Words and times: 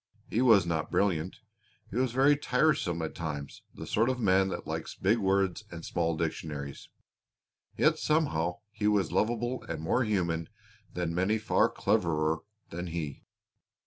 He 0.31 0.41
was 0.41 0.65
not 0.65 0.89
brilliant; 0.89 1.37
he 1.91 1.95
was 1.97 2.11
very 2.11 2.35
tiresome 2.35 3.03
at 3.03 3.13
times, 3.13 3.61
the 3.75 3.85
sort 3.85 4.09
of 4.09 4.17
a 4.17 4.21
man 4.21 4.47
that 4.47 4.65
likes 4.65 4.95
big 4.95 5.19
words 5.19 5.63
and 5.69 5.85
small 5.85 6.17
dictionaries, 6.17 6.89
yet 7.77 7.99
somehow 7.99 8.61
he 8.71 8.87
was 8.87 9.11
lovable 9.11 9.61
and 9.69 9.79
more 9.79 10.03
human 10.03 10.49
than 10.91 11.13
many 11.13 11.37
far 11.37 11.69
cleverer 11.69 12.39
than 12.71 12.87
he. 12.87 13.25